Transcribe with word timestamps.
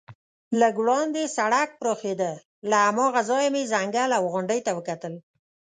لږ 0.59 0.73
وړاندې 0.83 1.23
سړک 1.37 1.69
پراخېده، 1.79 2.31
له 2.69 2.77
هماغه 2.87 3.21
ځایه 3.29 3.49
مې 3.53 3.63
ځنګل 3.73 4.09
او 4.17 4.23
غونډۍ 4.33 4.59
ته 4.65 4.71
وکتل. 4.77 5.13